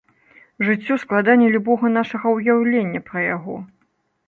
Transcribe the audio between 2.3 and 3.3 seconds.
ўяўлення пра